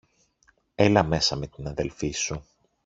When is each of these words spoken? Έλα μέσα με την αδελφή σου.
Έλα 0.75 1.03
μέσα 1.03 1.35
με 1.35 1.47
την 1.47 1.67
αδελφή 1.67 2.11
σου. 2.11 2.45